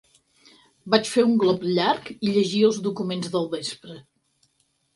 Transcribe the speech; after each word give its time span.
Vaig 0.93 1.11
fer 1.15 1.25
un 1.27 1.35
glop 1.43 1.67
llarg, 1.67 2.09
i 2.29 2.33
llegia 2.39 2.71
els 2.73 2.81
documents 2.89 3.31
del 3.37 3.49
vespre. 3.55 4.03